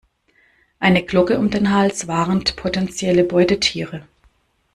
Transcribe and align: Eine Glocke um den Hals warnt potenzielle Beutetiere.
Eine 0.79 1.03
Glocke 1.03 1.37
um 1.37 1.51
den 1.51 1.69
Hals 1.71 2.07
warnt 2.07 2.55
potenzielle 2.55 3.23
Beutetiere. 3.23 4.03